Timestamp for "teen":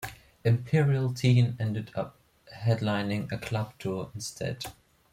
1.13-1.55